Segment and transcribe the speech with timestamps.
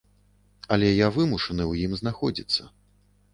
[0.75, 2.63] Але я вымушаны ў ім знаходзіцца.